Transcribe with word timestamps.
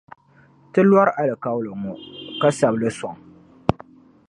ti 0.71 0.81
lɔri 0.89 1.11
alikauli 1.21 1.71
ŋɔ, 1.81 1.93
ka 2.41 2.47
sabi 2.57 2.77
li 2.81 2.89
sɔŋ. 2.99 3.15